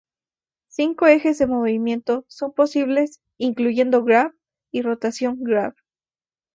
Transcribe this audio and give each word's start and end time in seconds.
Cinco 0.67 1.05
ejes 1.05 1.37
de 1.37 1.45
movimiento 1.45 2.25
son 2.27 2.53
posibles, 2.53 3.21
incluyendo 3.37 4.03
Grab 4.03 4.33
y 4.71 4.81
Rotación 4.81 5.43
Grab. 5.43 5.75